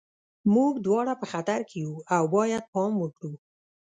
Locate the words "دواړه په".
0.85-1.25